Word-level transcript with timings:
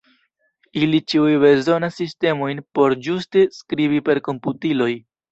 Ili 0.83 0.99
ĉiuj 1.11 1.33
bezonas 1.41 1.93
sistemojn 1.99 2.61
por 2.79 2.95
ĝuste 3.09 3.43
skribi 3.59 4.01
per 4.09 4.23
komputiloj. 4.29 4.89